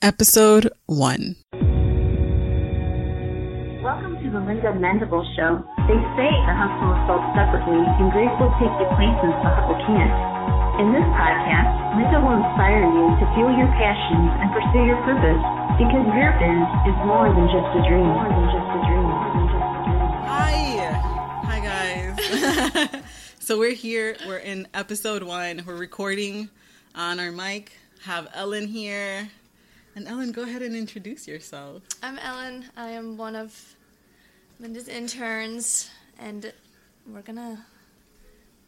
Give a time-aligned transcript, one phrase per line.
[0.00, 1.34] Episode 1.
[3.82, 5.58] Welcome to the Linda Mendible Show.
[5.90, 9.74] They say the hustle is sold separately, and grace will take you places the hustle
[9.90, 10.14] can't.
[10.78, 15.42] In this podcast, Linda will inspire you to fuel your passions and pursue your purpose,
[15.82, 18.06] because your biz is more than just a dream.
[18.06, 19.02] More than just a dream.
[19.02, 19.98] More than just a dream.
[20.30, 20.94] Hi.
[21.42, 23.02] Hi, guys.
[23.42, 24.14] so we're here.
[24.28, 25.64] We're in episode 1.
[25.66, 26.50] We're recording
[26.94, 27.72] on our mic.
[28.02, 29.28] Have Ellyn here.
[29.98, 31.82] And Ellyn, go ahead and introduce yourself.
[32.04, 32.66] I'm Ellyn.
[32.76, 33.74] I am one of
[34.60, 36.52] Linda's interns, and
[37.04, 37.66] we're gonna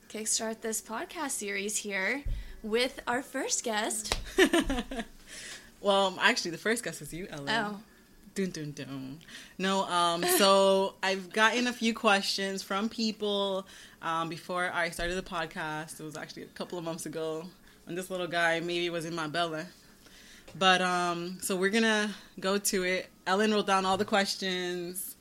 [0.09, 2.25] kickstart this podcast series here
[2.65, 4.19] with our first guest.
[5.81, 7.49] well, actually, the first guest is you, Ellyn.
[7.49, 7.81] Oh,
[8.35, 9.21] Dun, dun, dun.
[9.57, 13.69] No, um, so I've gotten a few questions from people
[14.03, 16.01] um, before I started the podcast.
[16.01, 17.45] It was actually a couple of months ago
[17.85, 19.63] when this little guy maybe was in my belly.
[20.59, 23.09] But um, so we're gonna go to it.
[23.27, 25.17] Ellyn wrote down all the questions,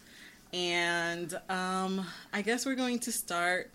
[0.54, 3.70] and um, I guess we're going to start.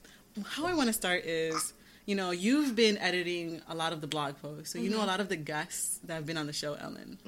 [0.45, 1.73] How I want to start is,
[2.07, 5.07] you know, you've been editing a lot of the blog posts, so you know a
[5.07, 7.19] lot of the guests that have been on the show, Ellyn.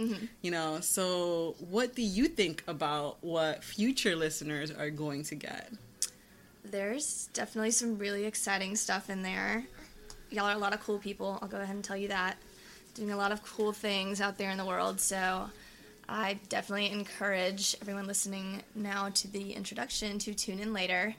[0.43, 5.71] You know, so what do you think about what future listeners are going to get?
[6.71, 9.65] there's definitely some really exciting stuff in there.
[10.31, 11.39] Y'all are a lot of cool people.
[11.41, 12.37] I'll go ahead and tell you that.
[12.97, 15.01] Doing a lot of cool things out there in the world.
[15.01, 15.51] So
[16.09, 21.15] I definitely encourage everyone listening now to the introduction to tune in later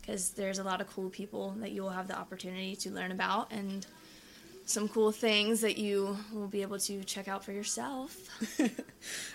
[0.00, 3.12] because there's a lot of cool people that you will have the opportunity to learn
[3.12, 3.86] about and
[4.64, 8.16] some cool things that you will be able to check out for yourself.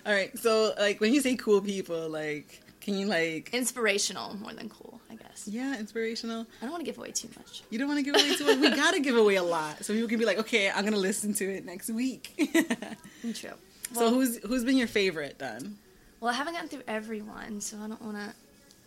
[0.06, 4.53] All right, so like when you say cool people, like can you like Inspirational more
[4.53, 5.00] than cool,
[5.36, 5.47] Guess.
[5.47, 6.45] yeah, inspirational?
[6.61, 7.64] I don't want to give away too much.
[7.69, 8.58] You don't want to give away too much.
[8.59, 11.33] We gotta give away a lot, so people can be like, okay, I'm gonna listen
[11.36, 12.31] to it next week.
[13.25, 13.53] Mm, true.
[13.94, 15.78] so who's who's been your favorite then?
[16.19, 18.33] Well, I haven't gotten through everyone, so I don't want to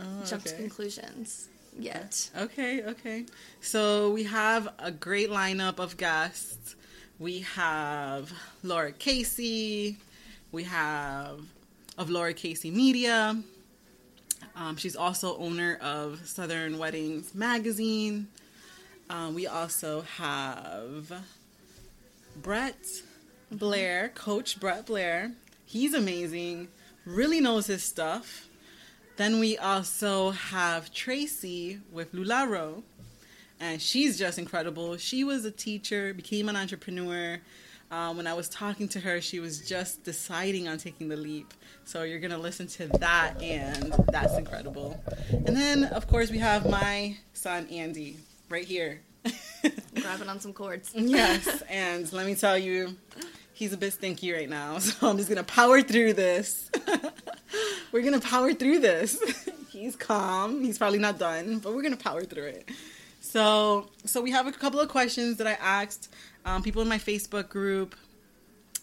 [0.01, 2.31] Oh, jump to conclusions yet.
[2.37, 3.27] Okay, okay.
[3.61, 6.77] So we have a great lineup of guests.
[7.19, 8.33] We have
[8.63, 9.97] Lara Casey.
[10.53, 11.41] We have
[11.99, 13.43] of Lara Casey Media.
[14.59, 18.27] Um, she's also owner of Southern Weddings Magazine.
[19.09, 21.13] Um, we also have
[22.43, 22.77] Brett
[23.53, 25.33] Blair, Coach Brett Blair.
[25.65, 26.69] He's amazing,
[27.05, 28.49] really knows his stuff.
[29.17, 32.83] Then we also have Tracy with LuLaRoe,
[33.61, 34.97] and she's just incredible.
[34.97, 37.39] She was a teacher, became an entrepreneur.
[37.91, 41.55] Um, when I was talking to her, she was just deciding on taking the leap.
[41.85, 45.03] So you're gonna listen to that, and that's incredible.
[45.31, 48.19] And then, of course, we have my son Andy
[48.51, 49.01] right here.
[50.01, 50.93] Grabbing on some cords.
[50.95, 52.95] Yes, and let me tell you,
[53.55, 56.71] he's a bit stinky right now, so I'm just gonna power through this.
[57.91, 59.19] we're gonna power through this.
[59.71, 60.63] he's calm.
[60.63, 62.69] He's probably not done, but we're gonna power through it.
[63.21, 66.11] So, so we have a couple of questions that I asked
[66.49, 67.95] um, people in my Facebook group.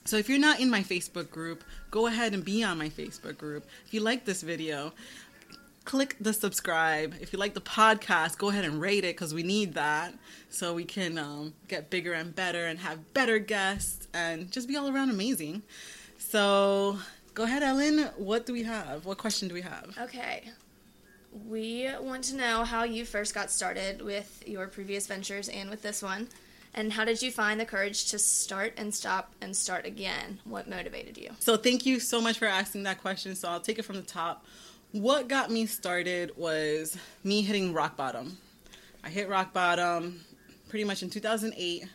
[0.06, 3.38] So if you're not in my Facebook group, go ahead and be on my Facebook
[3.38, 3.66] group.
[3.86, 4.94] If you like this video,
[5.84, 7.16] click the subscribe.
[7.20, 10.14] If you like the podcast, go ahead and rate it because we need that
[10.50, 14.78] so we can um, get bigger and better and have better guests and just be
[14.78, 15.64] all around amazing.
[16.20, 17.00] So
[17.34, 18.16] go ahead, Ellyn.
[18.18, 19.06] What do we have?
[19.06, 19.96] What question do we have?
[20.00, 20.44] Okay.
[21.48, 25.82] We want to know how you first got started with your previous ventures and with
[25.82, 26.30] this one.
[26.78, 30.42] And how did you find the courage to start and stop and start again?
[30.44, 31.32] What motivated you?
[31.40, 33.34] So thank you so much for asking that question.
[33.36, 34.46] So I'll take it from the top.
[34.92, 38.38] What got me started was me hitting rock bottom.
[39.06, 40.20] I hit rock bottom
[40.68, 41.86] pretty much in 2008.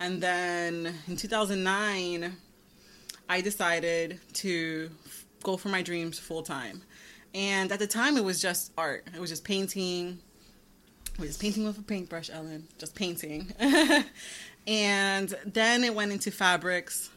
[0.00, 2.36] And then in 2009,
[3.28, 4.90] I decided to
[5.44, 6.82] go for my dreams full time.
[7.32, 9.06] And at the time, it was just art.
[9.14, 10.18] It was just painting.
[11.18, 12.64] Was just painting with a paintbrush, Ellyn.
[12.78, 13.50] Just painting.
[14.66, 17.08] and then it went into fabrics.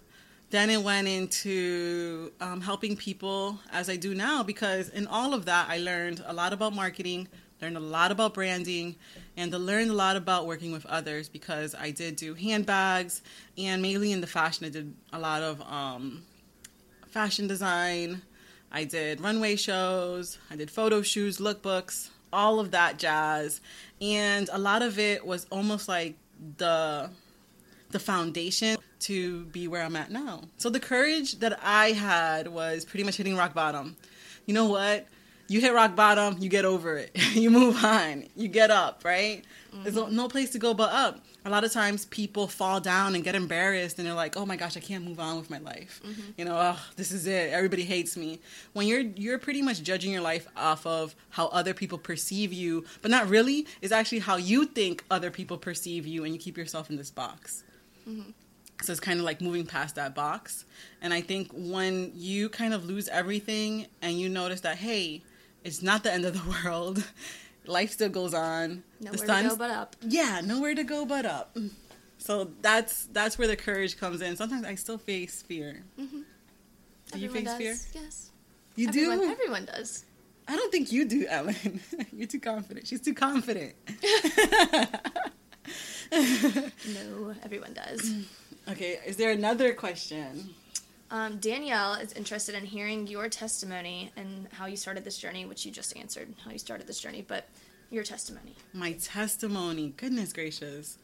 [0.51, 5.45] Then it went into um, helping people as I do now because in all of
[5.45, 7.27] that, I learned a lot about marketing,
[7.61, 8.95] learned a lot about branding,
[9.35, 13.21] and learned a lot about working with others because I did do handbags
[13.57, 16.23] and mainly in the fashion, I did a lot of um,
[17.09, 18.21] fashion design.
[18.71, 23.61] I did runway shows, I did photo shoots, lookbooks, all of that jazz.
[24.01, 26.15] And a lot of it was almost like
[26.57, 27.09] the
[27.91, 30.43] the foundation to be where I'm at now.
[30.57, 33.95] So the courage that I had was pretty much hitting rock bottom.
[34.45, 35.07] You know what?
[35.49, 37.11] You hit rock bottom, you get over it.
[37.33, 38.25] you move on.
[38.35, 39.43] You get up, right?
[39.73, 40.15] There's mm-hmm.
[40.15, 41.19] no- place to go but up.
[41.43, 44.55] a lot of times people fall down and get embarrassed and they're like, "Oh my
[44.55, 46.21] gosh, I can't move on with my life." Mm-hmm.
[46.37, 47.51] You know, oh, this is it.
[47.51, 48.39] Everybody hates me.
[48.73, 52.85] When you're you're pretty much judging your life off of how other people perceive you,
[53.01, 53.65] but not really.
[53.81, 57.09] It's actually how you think other people perceive you and you keep yourself in this
[57.09, 57.63] box.
[58.07, 58.31] Mm-hmm.
[58.81, 60.65] So it's kind of like moving past that box.
[61.01, 65.21] And I think when you kind of lose everything and you notice that, hey,
[65.63, 67.03] it's not the end of the world,
[67.65, 68.83] life still goes on.
[68.99, 69.95] Nowhere the to go but up.
[70.01, 71.57] yeah, nowhere to go but up.
[72.17, 74.35] So that's that's where the courage comes in.
[74.35, 75.83] Sometimes I still face fear.
[75.99, 76.21] Mm-hmm.
[77.11, 77.57] Do you face does.
[77.57, 77.75] fear?
[77.93, 78.31] Yes.
[78.75, 79.31] You everyone, do?
[79.31, 80.05] Everyone does.
[80.47, 81.79] I don't think you do, Ellyn.
[82.11, 82.87] You're too confident.
[82.87, 83.73] She's too confident.
[86.11, 88.11] No, everyone does.
[88.67, 90.49] okay, is there another question?
[91.11, 95.65] Um, Danielle is interested in hearing your testimony and how you started this journey, which
[95.65, 97.47] you just answered, how you started this journey, but
[97.89, 98.55] your testimony.
[98.73, 99.93] My testimony.
[99.97, 100.97] Goodness gracious.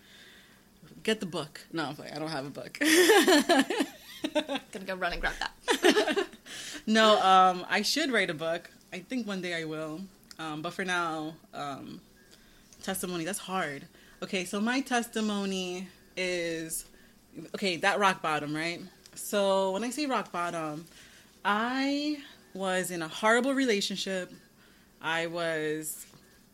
[1.04, 1.62] Get the book.
[1.74, 2.78] No, I'm like, I don't have a book.
[4.72, 6.28] Gonna go run and grab that.
[6.86, 8.70] no, um, I should write a book.
[8.94, 10.02] I think one day I will.
[10.38, 12.02] Um, but for now, um,
[12.84, 13.86] testimony, that's hard.
[14.22, 16.86] Okay, so my testimony is
[17.56, 18.82] okay, that rock bottom, right?
[19.16, 20.86] So when I say rock bottom,
[21.44, 22.18] I
[22.54, 24.32] was in a horrible relationship.
[25.02, 26.06] I was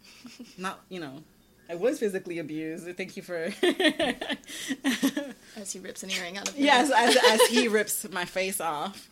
[0.58, 1.24] not, you know,
[1.70, 2.86] I was physically abused.
[2.98, 3.36] Thank you for
[5.56, 6.66] As he rips an earring out of you.
[6.66, 9.10] Yes, as, as he rips my face off.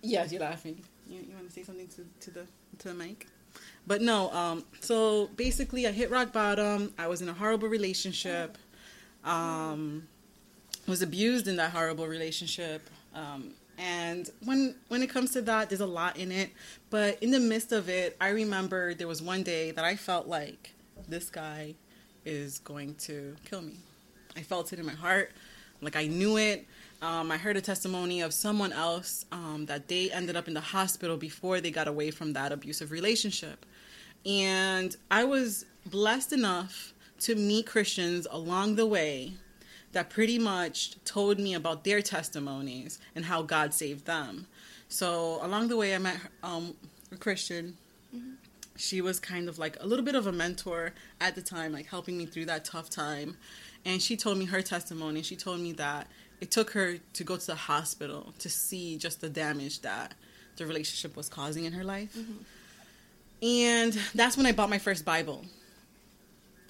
[0.00, 0.82] Yes, you're laughing.
[1.06, 2.46] You, you want to say something to, to the
[2.78, 3.26] to the mic?
[3.86, 6.94] But no, um, so basically, I hit rock bottom.
[6.98, 8.56] I was in a horrible relationship.
[9.24, 10.08] Um,
[10.86, 12.88] was abused in that horrible relationship.
[13.14, 16.50] Um, and when when it comes to that, there's a lot in it.
[16.90, 20.26] But in the midst of it, I remember there was one day that I felt
[20.26, 20.72] like
[21.08, 21.74] this guy
[22.24, 23.76] is going to kill me.
[24.36, 25.32] I felt it in my heart,
[25.80, 26.66] like I knew it.
[27.02, 30.60] Um, I heard a testimony of someone else um, that they ended up in the
[30.60, 33.66] hospital before they got away from that abusive relationship.
[34.24, 39.32] And I was blessed enough to meet Christians along the way
[39.92, 44.46] that pretty much told me about their testimonies and how God saved them.
[44.88, 46.74] So along the way, I met um,
[47.10, 47.76] a Christian.
[48.76, 51.86] She was kind of like a little bit of a mentor at the time, like
[51.86, 53.36] helping me through that tough time.
[53.84, 55.22] And she told me her testimony.
[55.22, 56.08] She told me that
[56.40, 60.14] it took her to go to the hospital to see just the damage that
[60.56, 62.16] the relationship was causing in her life.
[63.42, 65.44] And that's when I bought my first Bible.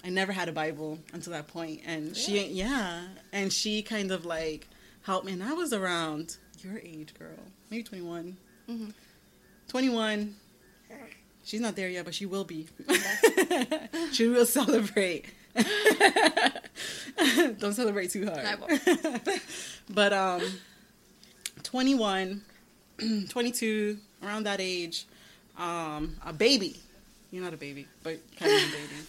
[0.03, 4.25] I never had a Bible until that point, and she, yeah, and she kind of
[4.25, 4.67] like
[5.03, 5.31] helped me.
[5.31, 7.39] And I was around your age, girl,
[7.69, 8.35] maybe 21.
[9.69, 10.35] 21.
[11.45, 12.67] She's not there yet, but she will be.
[14.13, 15.25] she will celebrate.
[17.59, 18.39] Don't celebrate too hard.
[18.45, 19.29] I won't.
[19.89, 20.41] but um
[21.63, 22.41] 21
[23.29, 25.05] 22 around that age
[25.57, 26.75] um a baby
[27.31, 29.05] you're not a baby but kind of a baby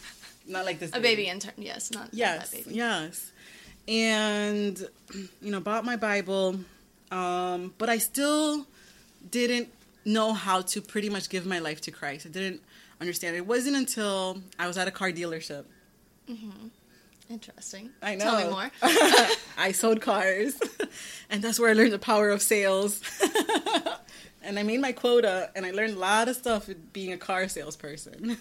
[0.46, 1.52] not like this A baby intern.
[1.56, 2.76] Yes, not, yes that baby.
[2.76, 3.30] yes
[3.86, 4.88] and
[5.42, 6.58] you know bought my bible
[7.10, 8.66] um but i still
[9.30, 9.68] didn't
[10.06, 12.62] know how to pretty much give my life to christ i didn't
[13.00, 15.64] understand it wasn't until i was at a car dealership
[16.28, 16.68] Mm-hmm.
[17.30, 17.90] Interesting.
[18.02, 18.24] I know.
[18.24, 18.70] Tell me more.
[19.58, 20.58] I sold cars,
[21.30, 23.00] and that's where I learned the power of sales.
[24.42, 27.48] and I made my quota, and I learned a lot of stuff being a car
[27.48, 28.36] salesperson.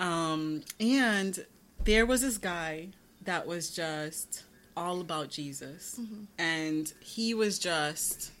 [0.00, 1.44] Um, and
[1.84, 2.88] there was this guy
[3.24, 4.44] that was just
[4.76, 6.00] all about Jesus,
[6.38, 8.32] and he was just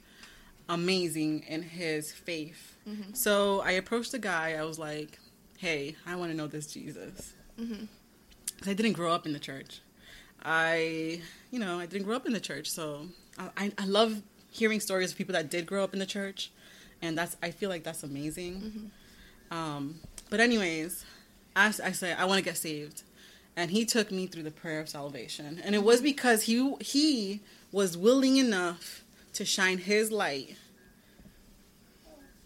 [0.68, 2.76] amazing in his faith.
[3.12, 4.54] So I approached the guy.
[4.54, 5.18] I was like,
[5.58, 7.34] "Hey, I want to know this Jesus."
[8.58, 9.80] 'Cause I didn't grow up in the church.
[10.42, 13.06] I, you know, I didn't grow up in the church, so
[13.38, 16.50] I, I, I love hearing stories of people that did grow up in the church,
[17.02, 18.90] and that's I feel like that's amazing.
[19.50, 20.00] Um,
[20.30, 21.04] but anyways,
[21.56, 23.02] I, I said I want to get saved,
[23.56, 27.40] and he took me through the prayer of salvation, and it was because he he
[27.72, 29.02] was willing enough
[29.34, 30.56] to shine his light.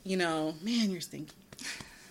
[0.04, 1.34] You know, man, you're stinky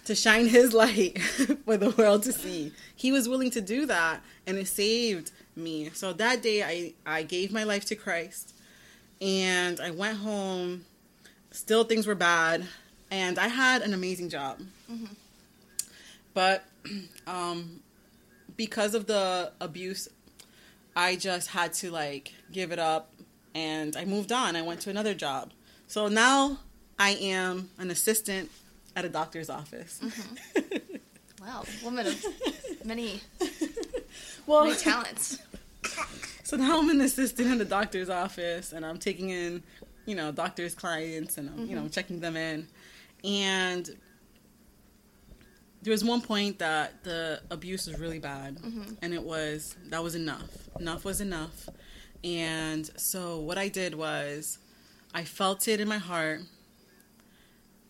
[0.05, 1.19] to shine his light
[1.65, 2.71] for the world to see.
[2.95, 5.89] He was willing to do that and it saved me.
[5.93, 8.53] So that day I I gave my life to Christ
[9.21, 10.85] and I went home
[11.51, 12.67] still things were bad
[13.12, 14.59] and I had an amazing job.
[14.91, 15.13] Mm-hmm.
[16.33, 16.65] But
[17.27, 17.81] um
[18.55, 20.07] because of the abuse
[20.95, 23.11] I just had to like give it up
[23.55, 24.55] and I moved on.
[24.55, 25.51] I went to another job.
[25.87, 26.59] So now
[26.99, 28.51] I am an assistant
[28.95, 30.01] at a doctor's office.
[31.45, 32.25] Wow, woman of
[32.85, 33.19] many.
[34.47, 35.39] well, my talents.
[36.43, 39.61] So now I'm an assistant in the doctor's office, and I'm taking in,
[40.05, 42.67] you know, doctors' clients, and I'm, you know, checking them in.
[43.25, 43.89] And
[45.83, 48.93] there was one point that the abuse was really bad, mm-hmm.
[49.01, 50.49] and it was that was enough.
[50.79, 51.69] Enough was enough.
[52.23, 54.57] And so what I did was,
[55.13, 56.39] I felt it in my heart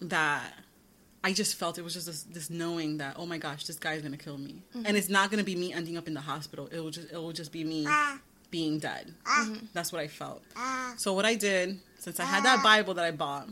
[0.02, 0.54] that
[1.24, 4.02] I just felt it was just this, this knowing that oh my gosh, this guy's
[4.02, 4.86] gonna kill me, mm-hmm.
[4.88, 6.68] and it's not gonna be me ending up in the hospital.
[6.72, 8.20] It will just it will just be me ah.
[8.50, 9.14] being dead.
[9.28, 9.52] Ah.
[9.74, 10.42] That's what I felt.
[10.56, 10.96] Ah.
[10.98, 13.50] So what I did, since I had that Bible that I bought,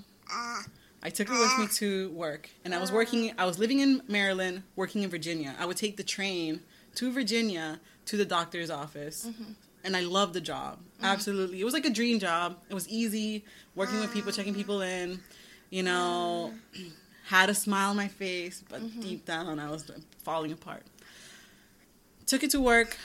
[1.04, 3.34] I took it with me to work, and I was working.
[3.38, 5.56] I was living in Maryland, working in Virginia.
[5.60, 6.62] I would take the train
[6.96, 9.26] to Virginia to the doctor's office.
[9.28, 9.52] Mm-hmm.
[9.84, 10.78] And I loved the job.
[10.78, 11.06] Mm-hmm.
[11.06, 11.60] Absolutely.
[11.60, 12.58] It was like a dream job.
[12.70, 13.44] It was easy,
[13.74, 14.84] working with people, checking people ah.
[14.86, 15.20] in,
[15.72, 16.54] you know,
[17.26, 19.02] had a smile on my face, but mm-hmm.
[19.02, 19.90] deep down I was
[20.24, 20.84] falling apart.
[22.28, 22.98] Took it to work.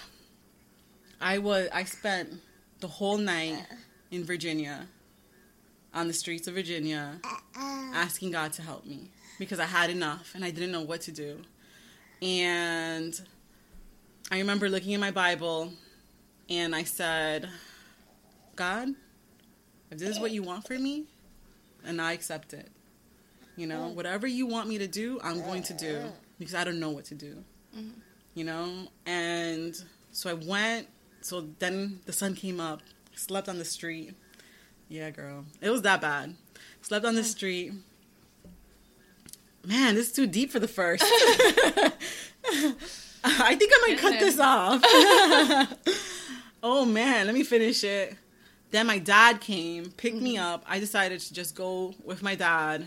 [1.20, 2.34] I was I spent
[2.80, 3.76] the whole night uh-uh.
[4.10, 4.86] in Virginia
[5.94, 7.75] on the streets of Virginia uh-uh.
[7.96, 11.12] Asking God to help me because I had enough and I didn't know what to
[11.12, 11.40] do.
[12.22, 13.20] And
[14.30, 15.72] I remember looking in my Bible
[16.48, 17.48] and I said,
[18.54, 18.88] God,
[19.90, 21.04] if this is what you want for me,
[21.84, 22.68] and I accept it.
[23.56, 26.02] You know, whatever you want me to do, I'm going to do
[26.38, 27.42] because I don't know what to do.
[28.34, 29.74] You know, and
[30.12, 30.88] so I went.
[31.20, 32.80] So then the sun came up.
[33.14, 34.14] Slept on the street.
[34.88, 36.34] Yeah, girl, it was that bad.
[36.82, 37.72] Slept on the street.
[39.66, 41.02] Man, this is too deep for the first.
[43.24, 44.80] I think I might cut this off.
[46.62, 48.16] oh man, let me finish it.
[48.70, 50.44] Then my dad came, picked me mm-hmm.
[50.44, 50.64] up.
[50.68, 52.86] I decided to just go with my dad,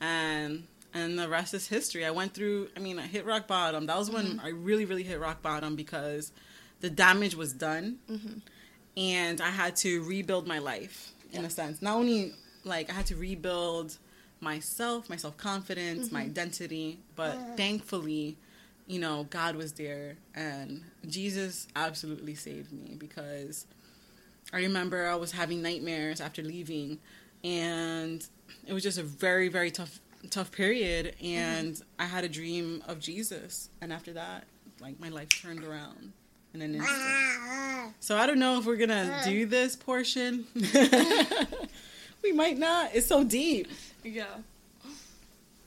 [0.00, 2.06] and and the rest is history.
[2.06, 2.68] I went through.
[2.76, 3.86] I mean, I hit rock bottom.
[3.86, 4.46] That was when mm-hmm.
[4.46, 6.32] I really, really hit rock bottom because
[6.80, 8.38] the damage was done, mm-hmm.
[8.96, 11.82] and I had to rebuild my life in a sense.
[11.82, 12.32] Not only
[12.64, 13.98] like I had to rebuild
[14.40, 16.30] myself, my self confidence, my mm-hmm.
[16.30, 18.36] identity, but thankfully,
[18.86, 23.66] you know, God was there and Jesus absolutely saved me because
[24.52, 26.98] I remember I was having nightmares after leaving
[27.42, 28.26] and
[28.66, 32.02] it was just a very, very tough tough period and mm-hmm.
[32.02, 34.44] I had a dream of Jesus and after that,
[34.80, 36.12] like my life turned around
[36.52, 37.94] in an instant.
[38.00, 40.46] So I don't know if we're gonna do this portion.
[42.24, 42.90] we might not.
[42.94, 43.68] It's so deep.
[44.02, 44.24] Yeah.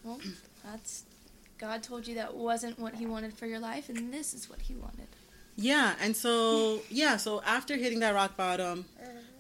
[0.03, 0.19] Well,
[0.65, 1.03] that's
[1.57, 4.59] God told you that wasn't what He wanted for your life, and this is what
[4.59, 5.07] He wanted.
[5.55, 8.85] Yeah, and so yeah, so after hitting that rock bottom,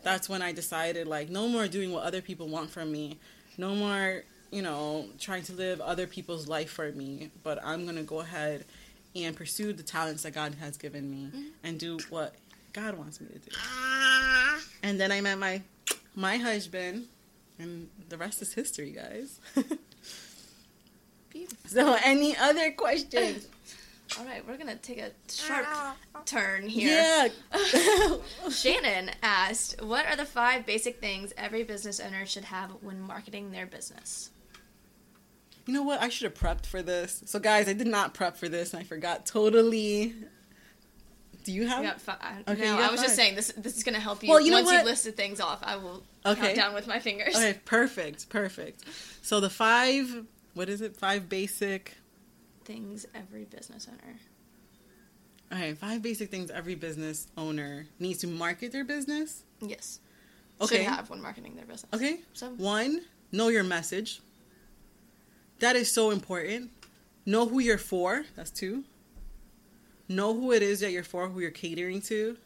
[0.03, 3.17] that's when I decided like no more doing what other people want from me.
[3.57, 7.97] No more, you know, trying to live other people's life for me, but I'm going
[7.97, 8.65] to go ahead
[9.15, 11.47] and pursue the talents that God has given me mm-hmm.
[11.63, 12.35] and do what
[12.73, 13.55] God wants me to do.
[13.57, 14.59] Ah.
[14.83, 15.61] And then I met my
[16.17, 17.05] my husband
[17.59, 19.39] and the rest is history, guys.
[21.67, 23.47] So any other questions?
[24.17, 25.67] All right, we're gonna take a sharp
[26.25, 27.29] turn here.
[27.53, 28.17] Yeah.
[28.49, 33.51] Shannon asked, "What are the five basic things every business owner should have when marketing
[33.51, 34.31] their business?"
[35.65, 36.01] You know what?
[36.01, 37.21] I should have prepped for this.
[37.25, 40.15] So, guys, I did not prep for this, and I forgot totally.
[41.47, 41.79] Do you have?
[41.79, 42.43] I got five.
[42.45, 43.53] Okay, no, I was just saying this.
[43.55, 44.27] This is gonna help you.
[44.27, 46.41] Well, you know Once you've listed things off, I will Okay.
[46.41, 47.33] count down with my fingers.
[47.37, 48.83] Okay, perfect, perfect.
[49.21, 50.25] So the five,
[50.55, 50.97] what is it?
[50.97, 51.93] Five basic.
[52.65, 54.19] Things every business owner.
[55.53, 59.43] Okay, five basic things every business owner needs to market their business.
[59.61, 60.01] Yes.
[60.59, 60.79] Okay.
[60.79, 61.89] Should have when marketing their business.
[61.93, 62.19] Okay.
[62.33, 64.19] So One, know your message.
[65.59, 66.71] That is so important.
[67.25, 68.25] Know who you're for.
[68.35, 68.83] That's two.
[70.09, 72.37] Know who it is that you're for, who you're catering to.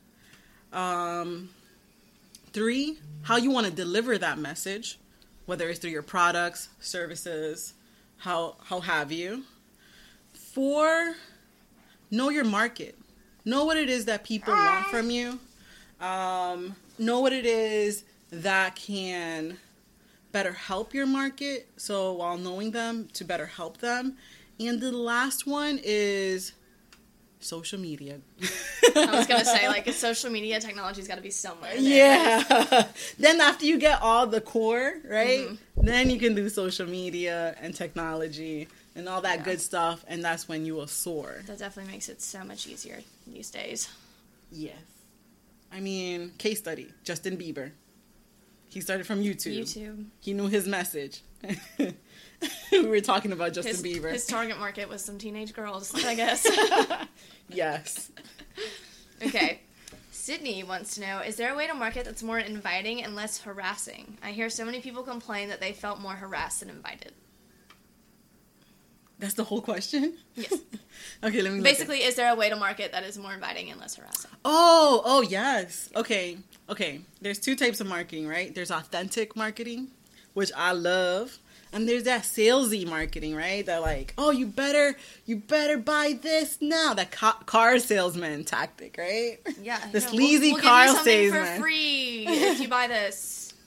[0.74, 1.50] Um,
[2.54, 5.00] three, how you want to deliver that message,
[5.46, 7.74] whether it's through your products, services,
[8.18, 9.44] how how have you.
[10.34, 11.16] Four,
[12.10, 12.98] know your market.
[13.46, 15.40] Know what it is that people want from you.
[16.00, 19.58] Um, know what it is that can
[20.32, 21.68] better help your market.
[21.78, 24.18] So while knowing them, to better help them.
[24.60, 26.54] And the last one is
[27.44, 28.20] social media.
[28.96, 31.72] I was gonna say like social media technology's got to be somewhere.
[31.74, 31.82] there.
[31.82, 32.88] Yeah.
[33.20, 35.48] then after you get all the core, right?
[35.48, 35.86] Mm-hmm.
[35.86, 39.44] Then you can do social media and technology and all that Yeah.
[39.46, 41.42] good stuff and that's when you will soar.
[41.48, 43.90] That definitely makes it so much easier these days.
[44.52, 44.78] Yes.
[45.72, 47.72] I mean, case study, Justin Bieber.
[48.72, 49.60] He started from YouTube.
[49.60, 50.06] YouTube.
[50.22, 51.22] He knew his message.
[52.72, 54.12] we were talking about Justin His, Bieber.
[54.12, 56.48] his target market was some teenage girls, I guess.
[57.50, 58.12] yes.
[59.22, 59.60] Okay.
[60.12, 63.40] Sydney wants to know Is there a way to market that's more inviting and less
[63.40, 64.18] harassing?
[64.24, 67.12] I hear so many people complain that they felt more harassed than invited.
[69.22, 70.16] That's the whole question.
[70.34, 70.52] Yes.
[71.24, 73.70] okay, let me look Basically, is there a way to market that is more inviting
[73.70, 74.32] and less harassing?
[74.44, 75.90] Oh, oh yes.
[75.96, 77.02] Okay, okay.
[77.22, 78.54] There's two types of marketing, right?
[78.54, 79.90] There's authentic marketing,
[80.34, 81.38] which I love,
[81.72, 83.64] and there's that salesy marketing, right?
[83.64, 84.98] That like, oh, you better,
[85.28, 86.96] you better buy this now.
[86.96, 89.38] That ca- car salesman tactic, right?
[89.62, 89.80] Yeah.
[89.92, 91.58] the know, sleazy we'll, we'll car salesman.
[91.58, 93.54] for free if you buy this.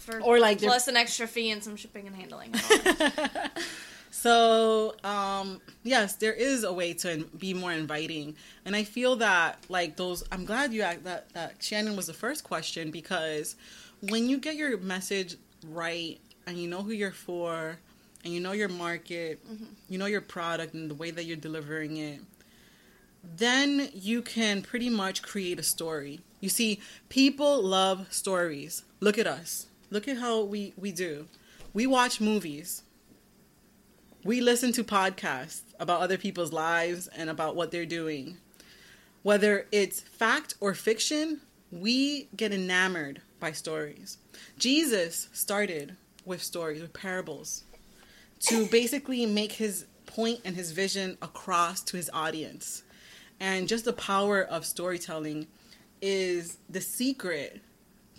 [0.00, 2.54] For Or, like, plus an extra fee and some shipping and handling.
[2.54, 3.62] and all that.
[4.10, 9.58] So, um, yes, there is a way to be more inviting, and I feel that
[9.68, 10.24] like those.
[10.32, 13.54] I'm glad you act that that Shannon was the first question because
[14.00, 15.36] when you get your message
[15.68, 17.78] right and you know who you're for
[18.24, 19.40] and you know your market,
[19.88, 22.20] you know your product and the way that you're delivering it,
[23.36, 26.20] then you can pretty much create a story.
[26.40, 28.82] You see, people love stories.
[28.98, 29.66] Look at us.
[29.88, 31.28] Look at how we we do.
[31.72, 32.82] We watch movies
[34.22, 38.36] we listen to podcasts about other people's lives and about what they're doing.
[39.22, 44.18] Whether it's fact or fiction, we get enamored by stories.
[44.58, 47.64] Jesus started with stories, with parables,
[48.40, 52.82] to basically make his point and his vision across to his audience.
[53.38, 55.46] And just the power of storytelling
[56.02, 57.60] is the secret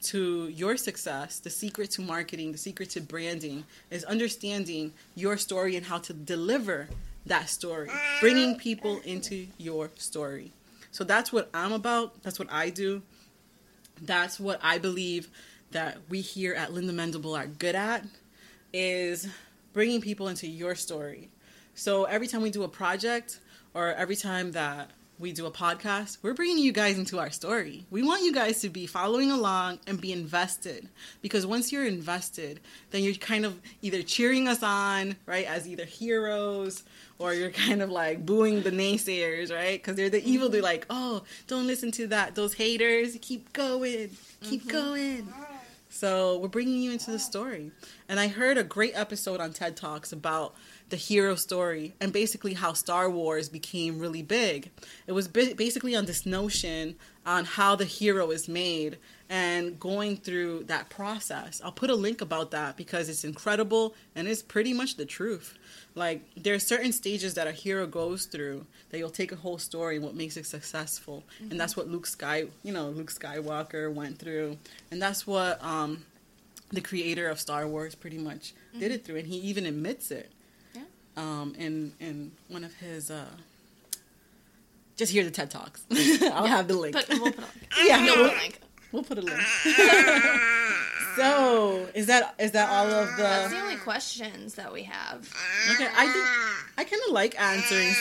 [0.04, 5.76] to your success, the secret to marketing, the secret to branding is understanding your story
[5.76, 6.88] and how to deliver
[7.26, 7.90] that story,
[8.20, 10.52] bringing people into your story.
[10.92, 12.22] So that's what I'm about.
[12.24, 13.02] That's what I do.
[14.02, 15.30] That's what I believe
[15.72, 18.04] that we here at Linda Mendible are good at
[18.74, 19.28] is
[19.74, 21.30] bringing people into your story.
[21.76, 23.40] So every time we do a project
[23.74, 24.90] or every time that
[25.22, 27.86] we do a podcast, we're bringing you guys into our story.
[27.92, 30.90] We want you guys to be following along and be invested
[31.22, 32.60] because once you're invested,
[32.90, 36.84] then you're kind of either cheering us on, right, as either heroes
[37.20, 39.80] or you're kind of like booing the naysayers, right?
[39.80, 40.30] Because they're the mm-hmm.
[40.30, 42.34] evil, they're like, oh, don't listen to that.
[42.34, 44.10] Those haters, keep going,
[44.42, 44.70] keep mm-hmm.
[44.70, 45.34] going.
[45.90, 47.72] So we're bringing you into the story.
[48.10, 50.56] And I heard a great episode on TED Talks about
[50.92, 54.70] the hero story and basically how Star Wars became really big.
[55.08, 58.98] It was ba- basically on this notion on how the hero is made
[59.30, 61.62] and going through that process.
[61.64, 65.58] I'll put a link about that because it's incredible and it's pretty much the truth.
[65.96, 69.58] Like there are certain stages that a hero goes through that you'll take a whole
[69.58, 71.24] story and what makes it successful.
[71.50, 74.58] And that's what Luke Sky, you know, Luke Skywalker went through.
[74.92, 76.06] And that's what um
[76.70, 80.32] the creator of Star Wars pretty much did it through and he even admits it.
[81.22, 83.10] Um, in in one of his.
[83.12, 83.26] Uh,
[84.98, 85.84] just hear the TED talks.
[86.32, 86.94] I'll have the link.
[86.94, 87.50] But we'll put on.
[87.86, 88.60] yeah, No, we'll, we'll link.
[88.92, 89.42] we'll put a link.
[91.16, 93.24] so is that is that all of the?
[93.24, 93.60] That's the?
[93.60, 95.28] only questions that we have.
[95.74, 96.26] Okay, I think
[96.78, 97.94] I kind of like answering.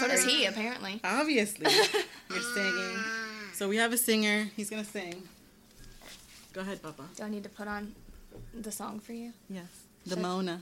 [0.00, 1.00] So does he, apparently.
[1.04, 1.70] Obviously,
[2.30, 3.04] you're singing.
[3.54, 4.50] So we have a singer.
[4.56, 5.22] He's gonna sing.
[6.52, 7.04] Go ahead, Papa.
[7.16, 7.94] Do I need to put on
[8.52, 9.32] the song for you?
[9.48, 9.66] Yes,
[10.04, 10.22] the Sure.
[10.22, 10.60] Mona,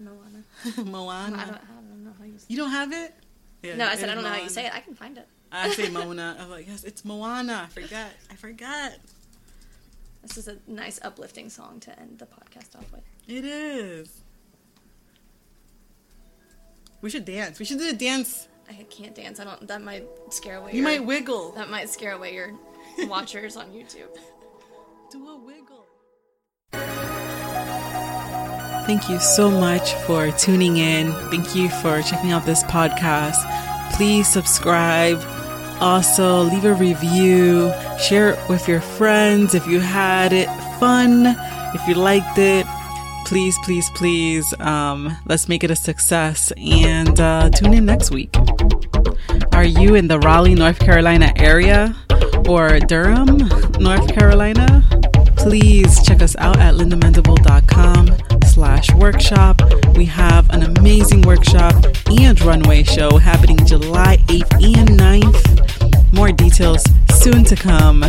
[0.00, 0.44] Moana.
[0.90, 1.36] Moana.
[1.36, 3.14] I don't, I don't know how you say You don't have it?
[3.62, 4.74] Yeah, No, I said I don't know how you say it.
[4.74, 5.28] I can find it.
[5.52, 6.36] I say Mona.
[6.40, 7.68] I'm like, yes, it's Moana.
[7.68, 8.10] I forgot.
[8.30, 8.92] I forgot.
[10.22, 13.02] This is a nice uplifting song to end the podcast off with.
[13.26, 14.22] It is.
[17.00, 17.58] We should dance.
[17.58, 18.48] We should do a dance.
[18.68, 19.40] I can't dance.
[19.40, 19.66] I don't.
[19.68, 20.72] That might scare away.
[20.72, 21.52] You your, might wiggle.
[21.52, 22.52] That might scare away your
[23.08, 24.16] watchers on YouTube.
[25.10, 25.79] Do a wiggle.
[28.90, 31.12] Thank you so much for tuning in.
[31.30, 33.36] Thank you for checking out this podcast.
[33.92, 35.22] Please subscribe.
[35.80, 37.72] Also, leave a review.
[38.00, 40.48] Share it with your friends if you had it
[40.80, 41.36] fun,
[41.72, 42.66] if you liked it.
[43.26, 48.34] Please, please, please, um, let's make it a success and uh, tune in next week.
[49.52, 51.94] Are you in the Raleigh, North Carolina area
[52.48, 53.36] or Durham,
[53.78, 54.82] North Carolina?
[55.36, 58.29] Please check us out at lindamendible.com
[58.60, 59.62] slash workshop.
[59.96, 61.74] We have an amazing workshop
[62.10, 66.12] and runway show happening July 8th and 9th.
[66.12, 68.02] More details soon to come.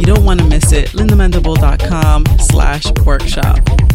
[0.00, 0.88] You don't want to miss it.
[0.88, 3.91] lindamendible.com slash workshop.